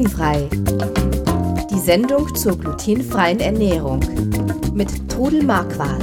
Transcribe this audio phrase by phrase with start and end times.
[0.00, 0.48] Glutenfrei.
[1.70, 4.00] Die Sendung zur glutenfreien Ernährung
[4.72, 6.02] mit Trudel Marquardt.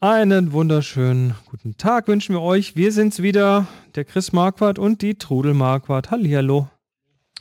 [0.00, 2.76] Einen wunderschönen guten Tag wünschen wir euch.
[2.76, 6.10] Wir sind's wieder, der Chris Marquardt und die Trudel Marquardt.
[6.10, 6.68] Hallihallo.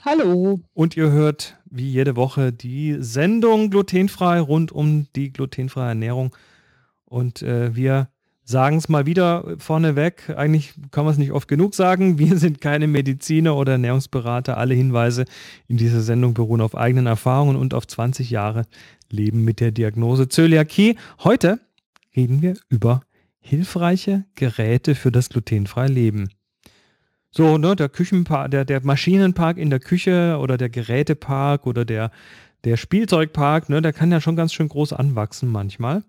[0.06, 0.62] Hallo.
[0.74, 6.34] Und ihr hört wie jede Woche die Sendung glutenfrei rund um die glutenfreie Ernährung.
[7.04, 8.08] Und äh, wir
[8.50, 10.34] sagen es mal wieder vorneweg.
[10.36, 12.18] Eigentlich kann man es nicht oft genug sagen.
[12.18, 14.58] Wir sind keine Mediziner oder Ernährungsberater.
[14.58, 15.26] Alle Hinweise
[15.68, 18.64] in dieser Sendung beruhen auf eigenen Erfahrungen und auf 20 Jahre
[19.12, 20.96] Leben mit der Diagnose Zöliakie.
[21.24, 21.60] Heute
[22.16, 23.02] reden wir über
[23.40, 26.30] hilfreiche Geräte für das glutenfreie Leben.
[27.30, 32.10] So, ne, der Küchenpark, der, der Maschinenpark in der Küche oder der Gerätepark oder der,
[32.64, 36.04] der Spielzeugpark, ne, der kann ja schon ganz schön groß anwachsen manchmal.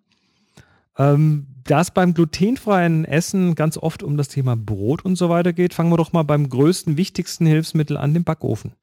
[0.98, 5.52] Ähm, da es beim glutenfreien Essen ganz oft um das Thema Brot und so weiter
[5.52, 8.74] geht, fangen wir doch mal beim größten, wichtigsten Hilfsmittel an, dem Backofen.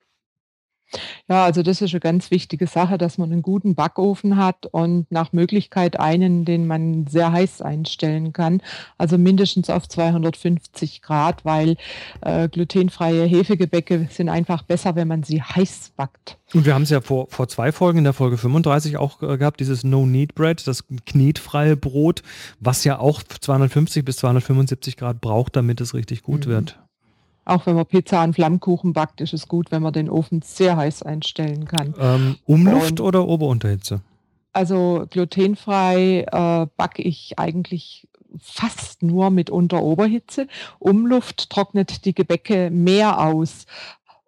[1.27, 5.11] Ja, also das ist eine ganz wichtige Sache, dass man einen guten Backofen hat und
[5.11, 8.61] nach Möglichkeit einen, den man sehr heiß einstellen kann,
[8.97, 11.75] also mindestens auf 250 Grad, weil
[12.21, 16.37] äh, glutenfreie Hefegebäcke sind einfach besser, wenn man sie heiß backt.
[16.53, 19.37] Und wir haben es ja vor, vor zwei Folgen, in der Folge 35 auch äh,
[19.37, 22.23] gehabt, dieses No-Knead-Bread, das knetfreie Brot,
[22.61, 26.51] was ja auch 250 bis 275 Grad braucht, damit es richtig gut mhm.
[26.51, 26.79] wird.
[27.47, 30.75] Auch wenn man Pizza an Flammkuchen backt, ist es gut, wenn man den Ofen sehr
[30.75, 31.95] heiß einstellen kann.
[31.97, 34.01] Ähm, Umluft Und, oder Oberunterhitze?
[34.51, 40.47] Also glutenfrei äh, backe ich eigentlich fast nur mit Unter-Oberhitze.
[40.79, 43.65] Umluft trocknet die Gebäcke mehr aus.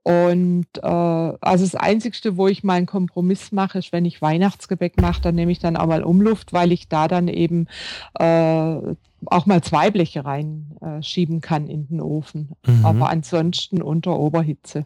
[0.09, 4.99] Und äh, also das Einzige, wo ich mal einen Kompromiss mache, ist, wenn ich Weihnachtsgebäck
[4.99, 7.67] mache, dann nehme ich dann auch mal Umluft, weil ich da dann eben
[8.15, 8.79] äh,
[9.27, 12.53] auch mal zwei Bleche reinschieben äh, kann in den Ofen.
[12.65, 12.83] Mhm.
[12.87, 14.83] Aber ansonsten unter Oberhitze.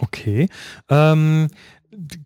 [0.00, 0.48] Okay.
[0.88, 1.48] Ähm,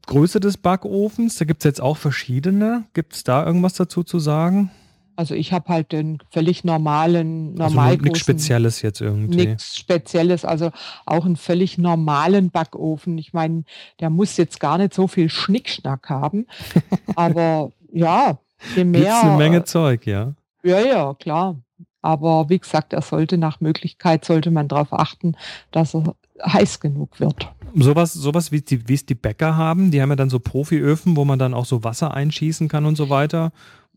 [0.07, 2.85] Größe des Backofens, da gibt es jetzt auch verschiedene.
[2.95, 4.71] Gibt es da irgendwas dazu zu sagen?
[5.19, 9.47] Also ich habe halt den völlig normalen, normal also nichts Spezielles jetzt irgendwie.
[9.47, 10.71] Nichts Spezielles, also
[11.07, 13.19] auch einen völlig normalen Backofen.
[13.19, 13.65] Ich meine,
[13.99, 16.47] der muss jetzt gar nicht so viel Schnickschnack haben,
[17.17, 18.39] aber ja,
[18.77, 19.01] je mehr.
[19.01, 20.35] Gibt's eine Menge Zeug, ja.
[20.63, 21.57] Ja, ja, klar.
[22.01, 25.35] Aber wie gesagt, er sollte nach Möglichkeit, sollte man darauf achten,
[25.73, 26.15] dass er
[26.47, 27.53] heiß genug wird.
[27.75, 31.17] Sowas, sowas wie, die, wie es die Bäcker haben, die haben ja dann so Profiöfen,
[31.17, 33.51] wo man dann auch so Wasser einschießen kann und so weiter.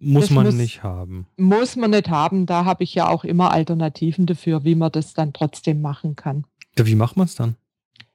[0.04, 1.28] Muss das man muss, nicht haben.
[1.38, 2.48] Muss man nicht haben.
[2.48, 6.46] Da habe ich ja auch immer Alternativen dafür, wie man das dann trotzdem machen kann.
[6.78, 7.56] Ja, wie macht man es dann?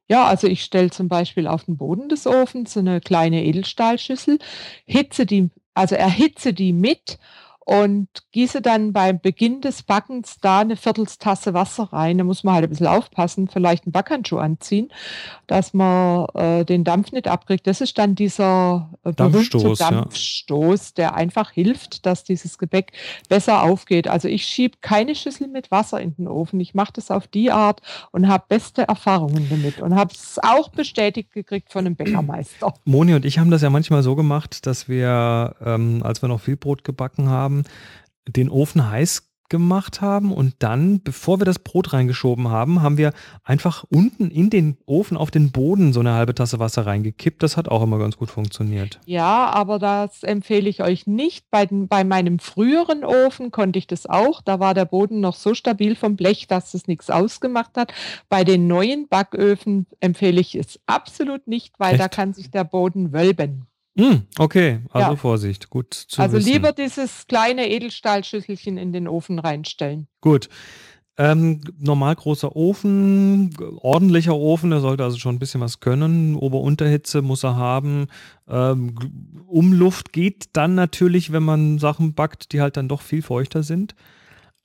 [0.09, 4.39] Ja, also ich stelle zum Beispiel auf den Boden des Ofens eine kleine Edelstahlschüssel,
[4.85, 7.19] hitze die, also erhitze die mit
[7.67, 12.17] und gieße dann beim Beginn des Backens da eine Viertelstasse Wasser rein.
[12.17, 14.89] Da muss man halt ein bisschen aufpassen, vielleicht einen Backhandschuh anziehen,
[15.49, 17.67] dass man äh, den Dampf nicht abkriegt.
[17.67, 20.93] Das ist dann dieser äh, Dampfstoß, Dampfstoß, ja.
[20.97, 22.93] der einfach hilft, dass dieses Gebäck
[23.29, 24.07] besser aufgeht.
[24.07, 26.61] Also ich schiebe keine Schüssel mit Wasser in den Ofen.
[26.61, 27.83] Ich mache das auf die Art
[28.13, 32.75] und habe beste Erfahrungen damit und habe es auch bestätigt gekriegt von einem Bäckermeister.
[32.85, 36.41] Moni und ich haben das ja manchmal so gemacht, dass wir, ähm, als wir noch
[36.41, 37.65] viel Brot gebacken haben, haben,
[38.29, 43.13] den Ofen heiß gemacht haben und dann, bevor wir das Brot reingeschoben haben, haben wir
[43.45, 47.45] einfach unten in den Ofen auf den Boden so eine halbe Tasse Wasser reingekippt.
[47.45, 48.99] Das hat auch immer ganz gut funktioniert.
[49.07, 51.49] Ja, aber das empfehle ich euch nicht.
[51.53, 54.43] Bei, den, bei meinem früheren Ofen konnte ich das auch.
[54.43, 57.95] Da war der Boden noch so stabil vom Blech, dass es nichts ausgemacht hat.
[58.29, 62.03] Bei den neuen Backöfen empfehle ich es absolut nicht, weil Echt?
[62.03, 63.69] da kann sich der Boden wölben.
[63.99, 65.17] Hm, okay, also ja.
[65.17, 66.53] Vorsicht, gut zu Also wissen.
[66.53, 70.07] lieber dieses kleine Edelstahlschüsselchen in den Ofen reinstellen.
[70.21, 70.49] Gut.
[71.19, 76.35] Ähm, normal großer Ofen, ordentlicher Ofen, der sollte also schon ein bisschen was können.
[76.37, 78.09] Ober-Unterhitze muss er haben.
[78.47, 78.95] Ähm,
[79.47, 83.95] Umluft geht dann natürlich, wenn man Sachen backt, die halt dann doch viel feuchter sind.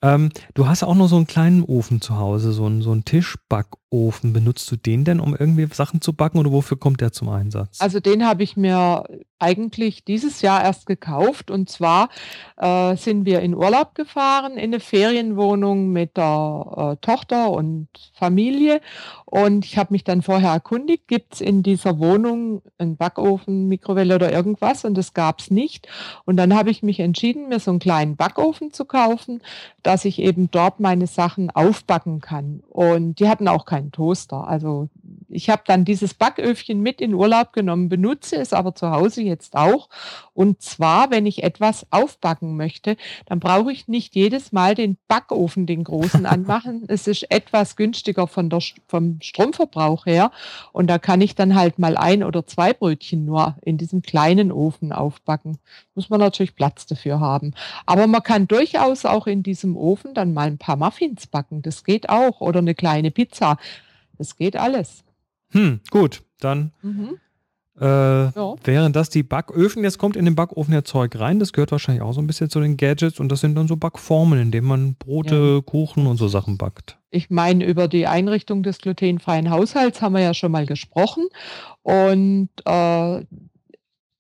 [0.02, 3.06] Ähm, du hast auch noch so einen kleinen Ofen zu Hause, so einen, so einen
[3.06, 3.81] Tischbackofen.
[3.92, 7.82] Benutzt du den denn, um irgendwie Sachen zu backen oder wofür kommt der zum Einsatz?
[7.82, 9.04] Also den habe ich mir
[9.42, 11.52] eigentlich dieses Jahr erst gekauft.
[11.52, 12.10] Und zwar
[12.58, 18.82] äh, sind wir in Urlaub gefahren, in eine Ferienwohnung mit der äh, Tochter und Familie.
[19.26, 24.16] Und ich habe mich dann vorher erkundigt, gibt es in dieser Wohnung einen Backofen, Mikrowelle
[24.16, 24.86] oder irgendwas?
[24.86, 25.88] Und das gab es nicht.
[26.26, 29.42] Und dann habe ich mich entschieden, mir so einen kleinen Backofen zu kaufen,
[29.84, 32.62] dass ich eben dort meine Sachen aufbacken kann.
[32.70, 34.48] Und die hatten auch keinen Toaster.
[34.48, 34.90] Also
[35.32, 39.56] ich habe dann dieses Backöfchen mit in Urlaub genommen, benutze es aber zu Hause jetzt
[39.56, 39.90] auch.
[40.34, 45.66] Und zwar, wenn ich etwas aufbacken möchte, dann brauche ich nicht jedes Mal den Backofen,
[45.66, 46.84] den großen, anmachen.
[46.88, 50.32] es ist etwas günstiger von der, vom Stromverbrauch her.
[50.74, 54.52] Und da kann ich dann halt mal ein oder zwei Brötchen nur in diesem kleinen
[54.52, 55.58] Ofen aufbacken.
[55.96, 57.54] Muss man natürlich Platz dafür haben.
[57.86, 61.62] Aber man kann durchaus auch in diesem Ofen dann mal ein paar Muffins backen.
[61.62, 62.42] Das geht auch.
[62.42, 63.58] Oder eine kleine Pizza.
[64.18, 65.04] Das geht alles.
[65.52, 67.18] Hm, gut, dann mhm.
[67.80, 68.56] äh, ja.
[68.64, 69.84] wären das die Backöfen.
[69.84, 71.40] Jetzt kommt in den Backofen ja Zeug rein.
[71.40, 73.20] Das gehört wahrscheinlich auch so ein bisschen zu den Gadgets.
[73.20, 75.62] Und das sind dann so Backformen, in denen man Brote, ja.
[75.62, 76.98] Kuchen und so Sachen backt.
[77.10, 81.28] Ich meine, über die Einrichtung des glutenfreien Haushalts haben wir ja schon mal gesprochen.
[81.84, 83.26] Und äh,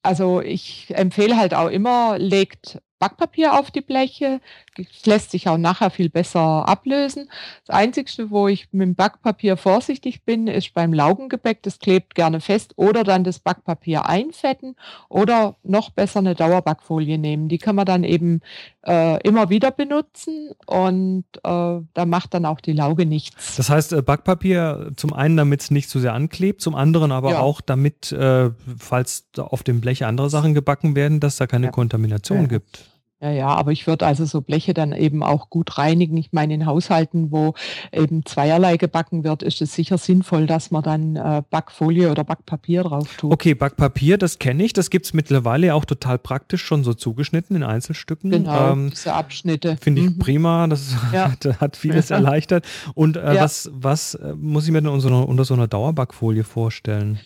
[0.03, 4.41] also ich empfehle halt auch immer, legt Backpapier auf die Bleche.
[4.77, 7.29] Das lässt sich auch nachher viel besser ablösen.
[7.65, 11.62] Das Einzige, wo ich mit dem Backpapier vorsichtig bin, ist beim Laugengebäck.
[11.63, 12.73] Das klebt gerne fest.
[12.77, 14.75] Oder dann das Backpapier einfetten
[15.09, 17.50] oder noch besser eine Dauerbackfolie nehmen.
[17.50, 18.41] Die kann man dann eben
[18.85, 23.56] äh, immer wieder benutzen und äh, da macht dann auch die Lauge nichts.
[23.56, 27.31] Das heißt, äh, Backpapier zum einen, damit es nicht zu sehr anklebt, zum anderen aber
[27.31, 27.39] ja.
[27.39, 31.71] auch damit, äh, falls auf dem Blech andere Sachen gebacken werden, dass da keine ja.
[31.71, 32.47] Kontamination ja.
[32.47, 32.91] gibt.
[33.21, 36.18] Ja, ja, aber ich würde also so Bleche dann eben auch gut reinigen.
[36.18, 37.53] Ich meine, in Haushalten, wo
[37.91, 42.81] eben zweierlei gebacken wird, ist es sicher sinnvoll, dass man dann äh, Backfolie oder Backpapier
[42.81, 43.31] drauf tut.
[43.31, 44.73] Okay, Backpapier, das kenne ich.
[44.73, 48.31] Das gibt es mittlerweile auch total praktisch schon so zugeschnitten in Einzelstücken.
[48.31, 49.77] Genau, ähm, diese Abschnitte.
[49.79, 50.19] Finde ich mhm.
[50.19, 50.65] prima.
[50.65, 51.31] Das ja.
[51.31, 52.65] hat, hat, vieles erleichtert.
[52.95, 53.44] Und äh, ja.
[53.44, 57.19] was, was äh, muss ich mir denn unter so, einer, unter so einer Dauerbackfolie vorstellen?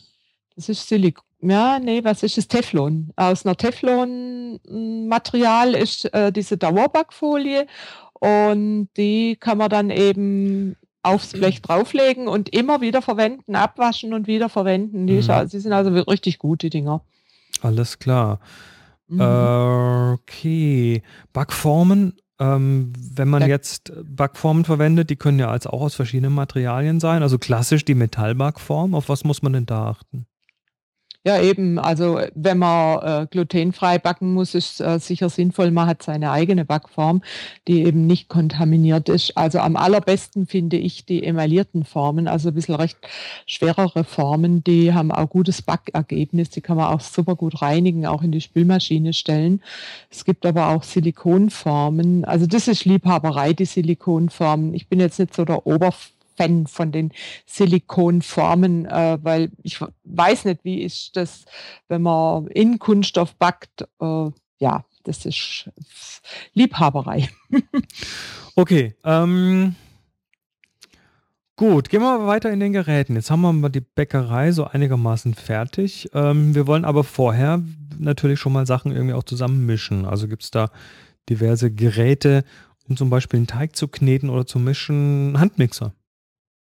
[0.58, 2.48] Das ist Silikon ja, nee, was ist das?
[2.48, 3.12] Teflon.
[3.16, 7.66] Aus einer Teflon-Material ist äh, diese Dauerbackfolie
[8.14, 14.28] und die kann man dann eben aufs Blech drauflegen und immer wieder verwenden, abwaschen und
[14.28, 15.08] wieder verwenden.
[15.08, 15.50] Die, mhm.
[15.50, 17.02] die sind also richtig gut, die Dinger.
[17.62, 18.40] Alles klar.
[19.08, 19.22] Mhm.
[19.22, 21.04] Äh, okay.
[21.32, 27.00] Backformen, ähm, wenn man jetzt Backformen verwendet, die können ja als auch aus verschiedenen Materialien
[27.00, 27.22] sein.
[27.22, 28.96] Also klassisch die Metallbackform.
[28.96, 30.26] Auf was muss man denn da achten?
[31.28, 31.80] Ja, eben.
[31.80, 36.66] Also wenn man äh, glutenfrei backen muss, ist äh, sicher sinnvoll, man hat seine eigene
[36.66, 37.24] Backform,
[37.68, 39.36] die eben nicht kontaminiert ist.
[39.36, 43.00] Also am allerbesten finde ich die emaillierten Formen, also ein bisschen recht
[43.48, 48.22] schwerere Formen, die haben auch gutes Backergebnis, die kann man auch super gut reinigen, auch
[48.22, 49.64] in die Spülmaschine stellen.
[50.12, 52.24] Es gibt aber auch Silikonformen.
[52.26, 54.76] Also das ist Liebhaberei, die Silikonformen.
[54.76, 57.12] Ich bin jetzt nicht so der Oberf Fan von den
[57.46, 61.46] Silikonformen, äh, weil ich weiß nicht, wie ist das,
[61.88, 63.88] wenn man in Kunststoff backt.
[64.00, 64.30] Äh,
[64.60, 65.70] ja, das ist
[66.54, 67.30] Liebhaberei.
[68.56, 68.96] okay.
[69.04, 69.76] Ähm,
[71.56, 73.16] gut, gehen wir weiter in den Geräten.
[73.16, 76.10] Jetzt haben wir mal die Bäckerei so einigermaßen fertig.
[76.14, 77.62] Ähm, wir wollen aber vorher
[77.98, 80.06] natürlich schon mal Sachen irgendwie auch zusammen mischen.
[80.06, 80.70] Also gibt es da
[81.30, 82.44] diverse Geräte,
[82.88, 85.40] um zum Beispiel einen Teig zu kneten oder zu mischen.
[85.40, 85.94] Handmixer.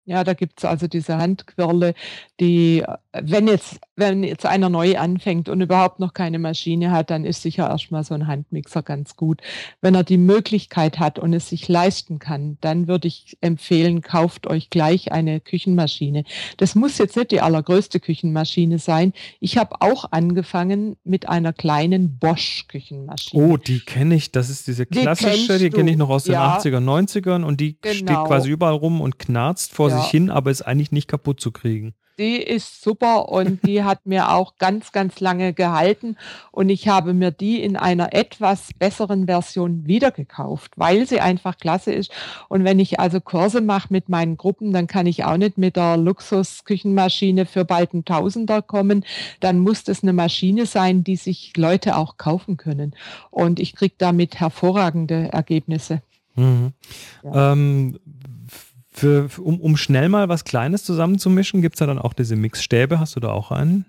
[0.09, 1.95] Ja, da gibt's also diese Handquirle,
[2.41, 7.11] die, äh, wenn jetzt wenn jetzt einer neu anfängt und überhaupt noch keine Maschine hat,
[7.11, 9.43] dann ist sicher erstmal so ein Handmixer ganz gut.
[9.83, 14.47] Wenn er die Möglichkeit hat und es sich leisten kann, dann würde ich empfehlen, kauft
[14.47, 16.25] euch gleich eine Küchenmaschine.
[16.57, 19.13] Das muss jetzt nicht die allergrößte Küchenmaschine sein.
[19.41, 23.43] Ich habe auch angefangen mit einer kleinen Bosch-Küchenmaschine.
[23.43, 24.33] Oh, die kenne ich.
[24.33, 26.59] Das ist diese klassische, die, die kenne ich noch aus den ja.
[26.59, 27.95] 80er, 90ern und die genau.
[27.95, 30.01] steht quasi überall rum und knarzt vor ja.
[30.01, 34.07] sich hin, aber ist eigentlich nicht kaputt zu kriegen die ist super und die hat
[34.07, 36.17] mir auch ganz, ganz lange gehalten.
[36.51, 41.57] Und ich habe mir die in einer etwas besseren Version wieder gekauft, weil sie einfach
[41.57, 42.11] klasse ist.
[42.49, 45.77] Und wenn ich also Kurse mache mit meinen Gruppen, dann kann ich auch nicht mit
[45.77, 49.05] der Luxusküchenmaschine für bald ein Tausender kommen.
[49.41, 52.95] Dann muss das eine Maschine sein, die sich Leute auch kaufen können.
[53.31, 56.03] Und ich kriege damit hervorragende Ergebnisse.
[56.35, 56.73] Mhm.
[57.23, 57.53] Ja.
[57.53, 57.99] Ähm,
[58.93, 63.01] für, um, um schnell mal was Kleines zusammenzumischen, gibt es da dann auch diese Mixstäbe?
[63.01, 63.87] Hast du da auch einen?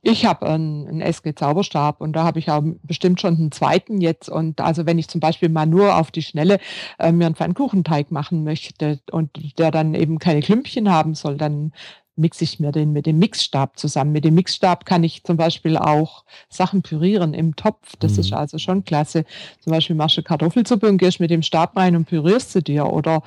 [0.00, 4.00] Ich habe einen, einen SG Zauberstab und da habe ich auch bestimmt schon einen zweiten
[4.00, 4.28] jetzt.
[4.28, 6.60] Und also wenn ich zum Beispiel mal nur auf die Schnelle
[7.00, 11.72] äh, mir einen Pfannkuchenteig machen möchte und der dann eben keine Klümpchen haben soll, dann
[12.18, 14.12] mixe ich mir den mit dem Mixstab zusammen.
[14.12, 17.94] Mit dem Mixstab kann ich zum Beispiel auch Sachen pürieren im Topf.
[17.98, 18.20] Das mhm.
[18.20, 19.24] ist also schon klasse.
[19.60, 22.86] Zum Beispiel machst du Kartoffelsuppe und gehst mit dem Stab rein und pürierst sie dir.
[22.86, 23.22] Oder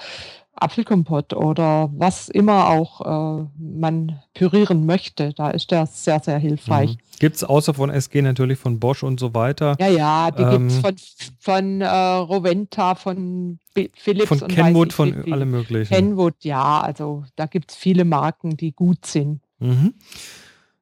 [0.53, 5.33] Apfelkompott oder was immer auch äh, man pürieren möchte.
[5.33, 6.91] Da ist der sehr, sehr hilfreich.
[6.91, 7.19] Mhm.
[7.19, 9.75] Gibt es außer von SG natürlich von Bosch und so weiter?
[9.79, 10.95] Ja, ja, die ähm, gibt es von,
[11.39, 15.93] von äh, Roventa, von Philips von Kenwood, von allem möglichen.
[15.93, 19.41] Kenwood, ja, also da gibt es viele Marken, die gut sind.
[19.59, 19.93] Mhm.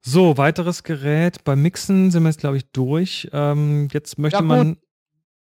[0.01, 1.43] So, weiteres Gerät.
[1.43, 3.29] Beim Mixen sind wir jetzt, glaube ich, durch.
[3.33, 4.77] Ähm, jetzt möchte ja, man.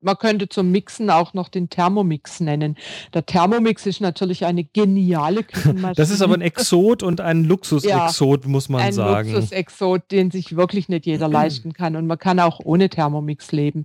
[0.06, 2.78] Man könnte zum Mixen auch noch den Thermomix nennen.
[3.16, 5.96] Der Thermomix ist natürlich eine geniale Küchenmaschine.
[5.96, 9.30] Das ist aber ein Exot und ein Luxusexot, ja, muss man ein sagen.
[9.30, 11.96] Ein Luxusexot, den sich wirklich nicht jeder leisten kann.
[11.96, 13.84] Und man kann auch ohne Thermomix leben.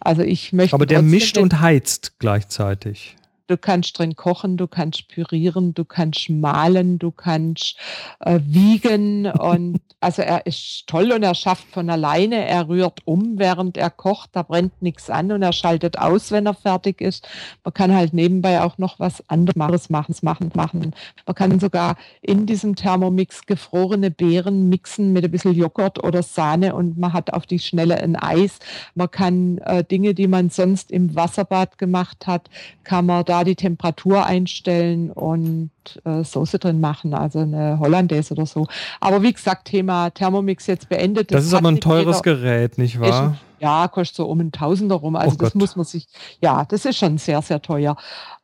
[0.00, 0.74] Also ich möchte.
[0.74, 3.16] Aber der mischt und heizt gleichzeitig.
[3.50, 7.76] Du kannst drin kochen, du kannst pürieren, du kannst malen, du kannst
[8.20, 13.38] äh, wiegen und also er ist toll und er schafft von alleine, er rührt um,
[13.38, 17.28] während er kocht, da brennt nichts an und er schaltet aus, wenn er fertig ist.
[17.64, 20.94] Man kann halt nebenbei auch noch was anderes machen, machen, machen.
[21.26, 26.74] Man kann sogar in diesem Thermomix gefrorene Beeren mixen mit ein bisschen Joghurt oder Sahne
[26.74, 28.60] und man hat auf die Schnelle ein Eis.
[28.94, 32.48] Man kann äh, Dinge, die man sonst im Wasserbad gemacht hat,
[32.84, 35.70] kann man da die Temperatur einstellen und
[36.04, 38.66] äh, Soße drin machen, also eine Hollandaise oder so.
[39.00, 41.30] Aber wie gesagt, Thema Thermomix jetzt beendet.
[41.30, 43.36] Das, das ist aber ein teures jeder, Gerät, nicht wahr?
[43.60, 45.16] ja, kostet so um ein Tausender rum.
[45.16, 45.60] Also oh das Gott.
[45.60, 46.06] muss man sich,
[46.40, 47.96] ja, das ist schon sehr, sehr teuer.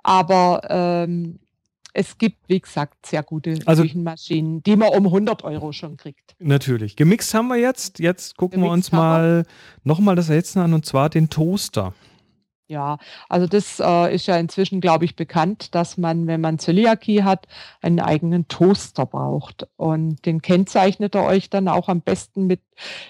[0.02, 1.38] Aber ähm,
[1.92, 6.36] es gibt, wie gesagt, sehr gute also, Küchenmaschinen, die man um 100 Euro schon kriegt.
[6.38, 6.94] Natürlich.
[6.94, 7.98] Gemixt haben wir jetzt.
[7.98, 9.46] Jetzt gucken Gemixt wir uns mal
[9.82, 11.94] nochmal das Letzte an und zwar den Toaster.
[12.68, 17.23] Ja, also das äh, ist ja inzwischen, glaube ich, bekannt, dass man, wenn man Zöliakie
[17.23, 17.46] hat,
[17.80, 19.68] einen eigenen Toaster braucht.
[19.76, 22.61] Und den kennzeichnet er euch dann auch am besten mit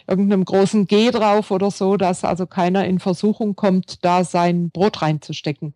[0.07, 5.01] irgendeinem großen G drauf oder so, dass also keiner in Versuchung kommt, da sein Brot
[5.01, 5.75] reinzustecken.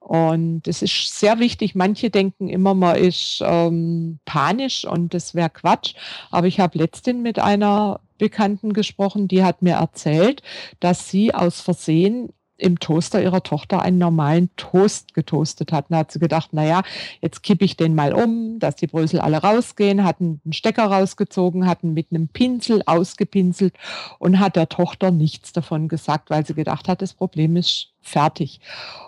[0.00, 1.74] Und es ist sehr wichtig.
[1.74, 5.94] Manche denken immer, man ist ähm, panisch und das wäre Quatsch.
[6.30, 10.42] Aber ich habe letztens mit einer Bekannten gesprochen, die hat mir erzählt,
[10.80, 15.86] dass sie aus Versehen im Toaster ihrer Tochter einen normalen Toast getoastet hat.
[15.88, 16.82] Da hat sie gedacht, naja,
[17.20, 21.66] jetzt kippe ich den mal um, dass die Brösel alle rausgehen, hat einen Stecker rausgezogen,
[21.66, 23.74] hat ihn mit einem Pinsel ausgepinselt
[24.18, 28.60] und hat der Tochter nichts davon gesagt, weil sie gedacht hat, das Problem ist fertig.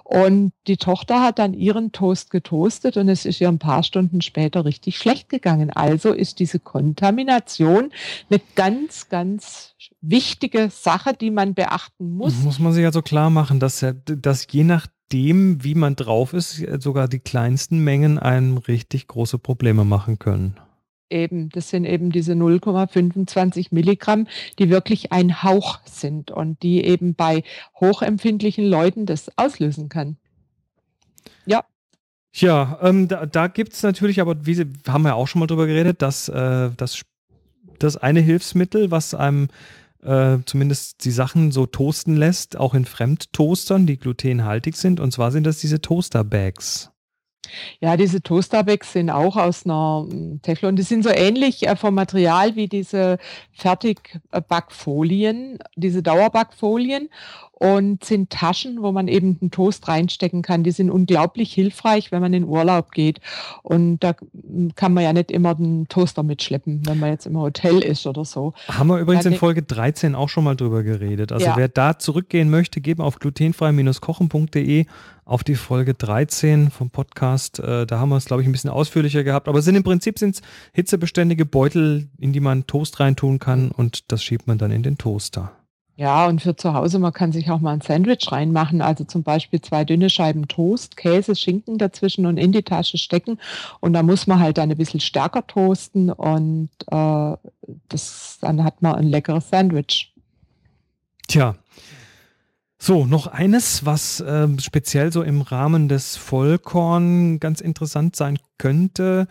[0.05, 4.21] Und die Tochter hat dann ihren Toast getoastet und es ist ihr ein paar Stunden
[4.23, 5.71] später richtig schlecht gegangen.
[5.71, 7.93] Also ist diese Kontamination
[8.29, 12.35] eine ganz, ganz wichtige Sache, die man beachten muss.
[12.43, 17.07] Muss man sich also klar machen, dass, dass je nachdem, wie man drauf ist, sogar
[17.07, 20.59] die kleinsten Mengen einem richtig große Probleme machen können
[21.11, 24.27] eben, das sind eben diese 0,25 Milligramm,
[24.59, 27.43] die wirklich ein Hauch sind und die eben bei
[27.79, 30.17] hochempfindlichen Leuten das auslösen kann.
[31.47, 31.65] Ja.
[32.33, 35.47] Ja, ähm, da, da gibt es natürlich, aber wie Sie haben ja auch schon mal
[35.47, 37.03] drüber geredet, dass äh, das,
[37.81, 39.49] das eine Hilfsmittel, was einem
[40.03, 45.01] äh, zumindest die Sachen so toasten lässt, auch in Fremdtoastern, die glutenhaltig sind.
[45.01, 46.90] Und zwar sind das diese Toaster-Bags.
[47.81, 50.77] Ja, diese Toasterbags sind auch aus einer hm, Teflon.
[50.77, 53.19] Die sind so ähnlich äh, vom Material wie diese
[53.53, 57.09] Fertigbackfolien, diese Dauerbackfolien
[57.61, 60.65] und sind Taschen, wo man eben einen Toast reinstecken kann.
[60.65, 63.21] Die sind unglaublich hilfreich, wenn man in Urlaub geht.
[63.63, 64.15] Und da
[64.77, 68.25] kann man ja nicht immer den Toaster mitschleppen, wenn man jetzt im Hotel ist oder
[68.25, 68.55] so.
[68.67, 71.33] Haben wir übrigens in Folge 13 auch schon mal drüber geredet.
[71.33, 71.57] Also ja.
[71.59, 74.87] wer da zurückgehen möchte, geben auf glutenfrei-kochen.de
[75.27, 77.59] auf die Folge 13 vom Podcast.
[77.59, 79.49] Äh, da haben wir es, glaube ich, ein bisschen ausführlicher gehabt.
[79.49, 80.41] Aber sind im Prinzip sind
[80.73, 84.97] hitzebeständige Beutel, in die man Toast reintun kann und das schiebt man dann in den
[84.97, 85.53] Toaster.
[86.01, 89.23] Ja, und für zu Hause, man kann sich auch mal ein Sandwich reinmachen, also zum
[89.23, 93.39] Beispiel zwei dünne Scheiben Toast, Käse, Schinken dazwischen und in die Tasche stecken.
[93.81, 97.37] Und da muss man halt dann ein bisschen stärker toasten und äh,
[97.91, 100.15] das, dann hat man ein leckeres Sandwich.
[101.29, 101.57] Tja.
[102.79, 109.29] So, noch eines, was äh, speziell so im Rahmen des Vollkorn ganz interessant sein könnte.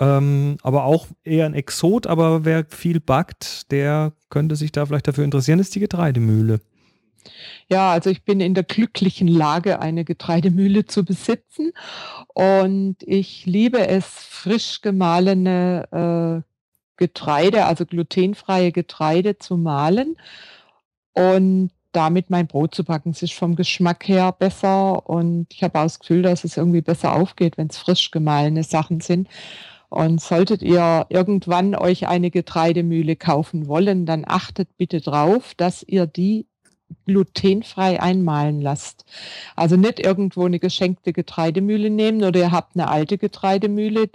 [0.00, 5.06] Ähm, aber auch eher ein Exot, aber wer viel backt, der könnte sich da vielleicht
[5.06, 6.60] dafür interessieren, ist die Getreidemühle.
[7.68, 11.72] Ja, also ich bin in der glücklichen Lage, eine Getreidemühle zu besitzen
[12.34, 16.50] und ich liebe es, frisch gemahlene äh,
[16.96, 20.16] Getreide, also glutenfreie Getreide zu mahlen
[21.12, 23.10] und damit mein Brot zu backen.
[23.10, 26.82] Es ist vom Geschmack her besser und ich habe auch das Gefühl, dass es irgendwie
[26.82, 29.28] besser aufgeht, wenn es frisch gemahlene Sachen sind.
[29.88, 36.06] Und solltet ihr irgendwann euch eine Getreidemühle kaufen wollen, dann achtet bitte drauf, dass ihr
[36.06, 36.46] die
[37.06, 39.04] glutenfrei einmahlen lasst.
[39.56, 44.08] Also nicht irgendwo eine geschenkte Getreidemühle nehmen oder ihr habt eine alte Getreidemühle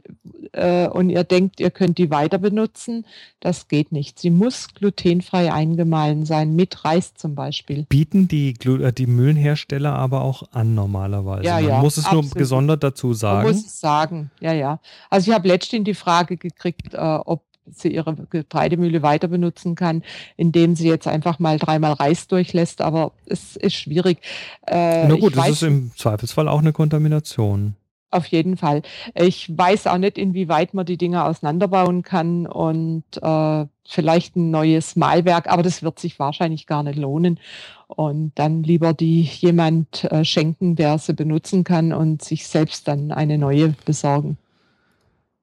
[0.54, 3.06] äh, und ihr denkt, ihr könnt die weiter benutzen.
[3.40, 4.20] Das geht nicht.
[4.20, 7.86] Sie muss glutenfrei eingemahlen sein, mit Reis zum Beispiel.
[7.90, 11.46] Bieten die, äh, die Mühlenhersteller aber auch an normalerweise.
[11.46, 12.26] Ja, Man ja, muss es absolut.
[12.26, 13.48] nur gesondert dazu sagen.
[13.48, 14.80] Man muss es sagen, ja, ja.
[15.10, 20.04] Also ich habe letztens die Frage gekriegt, äh, ob sie ihre Getreidemühle weiter benutzen kann,
[20.38, 24.20] indem sie jetzt einfach mal dreimal Reis durchlässt, aber es ist schwierig.
[24.68, 27.76] Äh, Na gut, das weiß ist im Zweifelsfall auch eine Kontamination.
[28.12, 28.82] Auf jeden Fall.
[29.14, 34.96] Ich weiß auch nicht, inwieweit man die Dinge auseinanderbauen kann und äh, vielleicht ein neues
[34.96, 37.40] Malwerk, aber das wird sich wahrscheinlich gar nicht lohnen.
[37.88, 43.12] Und dann lieber die jemand äh, schenken, der sie benutzen kann und sich selbst dann
[43.12, 44.38] eine neue besorgen.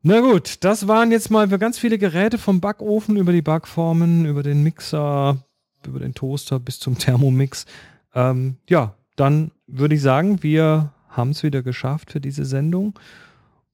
[0.09, 4.45] Na gut, das waren jetzt mal ganz viele Geräte vom Backofen über die Backformen, über
[4.45, 5.45] den Mixer,
[5.85, 7.67] über den Toaster bis zum Thermomix.
[8.15, 12.97] Ähm, ja, dann würde ich sagen, wir haben es wieder geschafft für diese Sendung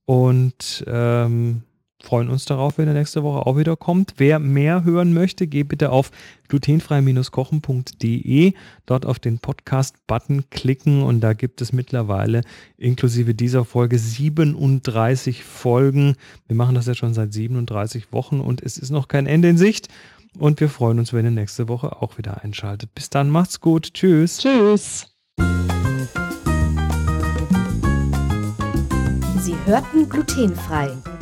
[0.07, 1.65] und ähm,
[2.03, 4.15] freuen uns darauf, wenn er nächste Woche auch wieder kommt.
[4.17, 6.11] Wer mehr hören möchte, geht bitte auf
[6.49, 8.53] glutenfrei-kochen.de,
[8.87, 12.43] dort auf den Podcast-Button klicken und da gibt es mittlerweile
[12.77, 16.17] inklusive dieser Folge 37 Folgen.
[16.47, 19.57] Wir machen das ja schon seit 37 Wochen und es ist noch kein Ende in
[19.57, 19.89] Sicht.
[20.39, 22.95] Und wir freuen uns, wenn ihr nächste Woche auch wieder einschaltet.
[22.95, 23.95] Bis dann, macht's gut.
[23.95, 24.39] Tschüss.
[24.39, 25.07] Tschüss.
[29.39, 30.91] Sie hörten glutenfrei.